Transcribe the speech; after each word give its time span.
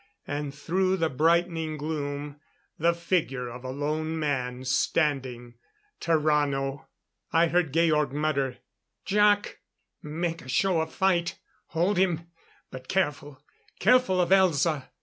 And 0.25 0.51
through 0.51 0.97
the 0.97 1.11
brightening 1.11 1.77
gloom 1.77 2.39
the 2.79 2.91
figure 2.95 3.47
of 3.49 3.63
a 3.63 3.69
lone 3.69 4.17
man 4.17 4.65
standing. 4.65 5.59
Tarrano! 5.99 6.87
I 7.31 7.49
heard 7.49 7.71
Georg 7.71 8.11
mutter: 8.11 8.57
"Jac! 9.05 9.59
Make 10.01 10.41
a 10.41 10.49
show 10.49 10.81
of 10.81 10.91
fight! 10.91 11.37
Hold 11.67 11.99
him! 11.99 12.25
But 12.71 12.87
careful 12.87 13.43
careful 13.79 14.19
of 14.19 14.29
Elza!" 14.31 14.87